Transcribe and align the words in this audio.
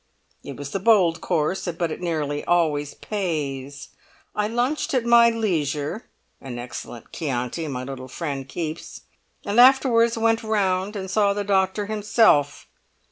It 0.43 0.57
was 0.57 0.71
the 0.71 0.79
bold 0.79 1.21
course; 1.21 1.67
but 1.77 1.91
it 1.91 2.01
nearly 2.01 2.43
always 2.45 2.95
pays. 2.95 3.89
I 4.35 4.47
lunched 4.47 4.95
at 4.95 5.05
my 5.05 5.29
leisure 5.29 6.09
(an 6.41 6.57
excellent 6.57 7.11
Chianti 7.11 7.67
my 7.67 7.83
little 7.83 8.07
friend 8.07 8.49
keeps) 8.49 9.01
and 9.45 9.59
afterwards 9.59 10.17
went 10.17 10.41
round 10.41 10.95
and 10.95 11.07
saw 11.07 11.33
the 11.35 11.43
doctor 11.43 11.85
himself. 11.85 12.65